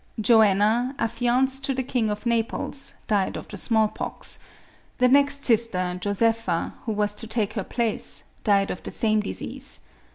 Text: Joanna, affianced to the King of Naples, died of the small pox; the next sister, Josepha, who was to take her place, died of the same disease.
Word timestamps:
Joanna, 0.19 0.95
affianced 0.97 1.63
to 1.65 1.75
the 1.75 1.83
King 1.83 2.09
of 2.09 2.25
Naples, 2.25 2.95
died 3.05 3.37
of 3.37 3.47
the 3.49 3.55
small 3.57 3.87
pox; 3.87 4.39
the 4.97 5.07
next 5.07 5.43
sister, 5.43 5.95
Josepha, 6.01 6.73
who 6.87 6.91
was 6.91 7.13
to 7.13 7.27
take 7.27 7.53
her 7.53 7.63
place, 7.63 8.23
died 8.43 8.71
of 8.71 8.81
the 8.81 8.89
same 8.89 9.19
disease. 9.19 9.81